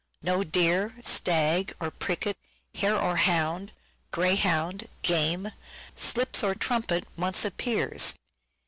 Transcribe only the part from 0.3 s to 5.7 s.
deer, stag or pricket, hare or hound, greyhound, game,